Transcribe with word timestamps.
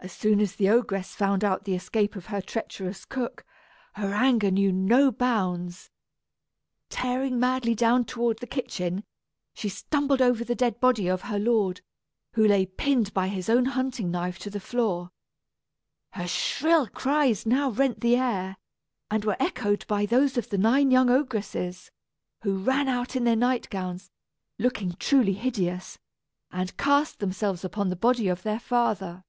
As 0.00 0.12
soon 0.12 0.38
as 0.38 0.56
the 0.56 0.68
ogress 0.68 1.14
found 1.14 1.42
out 1.42 1.64
the 1.64 1.74
escape 1.74 2.14
of 2.14 2.26
her 2.26 2.42
treacherous 2.42 3.06
cook, 3.06 3.46
her 3.94 4.12
anger 4.12 4.50
knew 4.50 4.70
no 4.70 5.10
bounds. 5.10 5.88
Tearing 6.90 7.40
madly 7.40 7.74
down 7.74 8.04
toward 8.04 8.40
the 8.40 8.46
kitchen, 8.46 9.02
she 9.54 9.70
stumbled 9.70 10.20
over 10.20 10.44
the 10.44 10.54
dead 10.54 10.78
body 10.78 11.08
of 11.08 11.22
her 11.22 11.38
lord, 11.38 11.80
who 12.34 12.46
lay 12.46 12.66
pinned 12.66 13.14
by 13.14 13.28
his 13.28 13.48
own 13.48 13.64
hunting 13.66 14.10
knife 14.10 14.38
to 14.40 14.50
the 14.50 14.60
floor. 14.60 15.10
Her 16.10 16.28
shrill 16.28 16.86
cries 16.86 17.46
now 17.46 17.70
rent 17.70 18.02
the 18.02 18.16
air, 18.16 18.58
and 19.10 19.24
were 19.24 19.40
echoed 19.40 19.86
by 19.86 20.04
those 20.04 20.36
of 20.36 20.50
the 20.50 20.58
nine 20.58 20.90
young 20.90 21.08
ogresses, 21.08 21.90
who 22.42 22.58
ran 22.58 22.88
out 22.88 23.16
in 23.16 23.24
their 23.24 23.36
night 23.36 23.70
gowns, 23.70 24.10
looking 24.58 24.92
truly 24.98 25.32
hideous, 25.32 25.98
and 26.50 26.76
cast 26.76 27.20
themselves 27.20 27.64
upon 27.64 27.88
the 27.88 27.96
body 27.96 28.28
of 28.28 28.42
their 28.42 28.60
father. 28.60 29.24